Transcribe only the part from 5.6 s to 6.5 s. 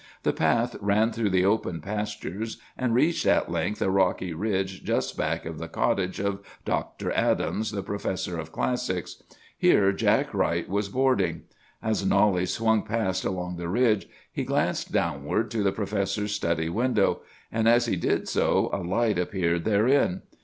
cottage of